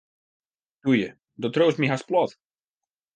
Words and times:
Toe 0.85 0.95
ju, 0.99 1.09
do 1.45 1.51
triuwst 1.57 1.79
my 1.83 1.91
hast 1.91 2.07
plat. 2.09 2.33